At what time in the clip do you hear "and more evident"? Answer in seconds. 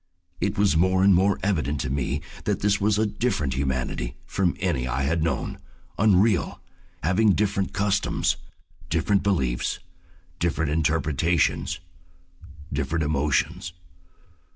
1.03-1.79